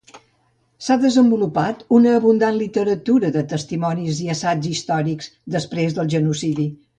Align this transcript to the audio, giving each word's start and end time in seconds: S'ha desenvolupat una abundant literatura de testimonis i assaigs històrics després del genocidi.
S'ha 0.85 0.95
desenvolupat 1.01 1.83
una 1.97 2.13
abundant 2.19 2.57
literatura 2.61 3.31
de 3.35 3.43
testimonis 3.53 4.23
i 4.25 4.31
assaigs 4.37 4.71
històrics 4.73 5.31
després 5.59 6.01
del 6.01 6.11
genocidi. 6.17 6.67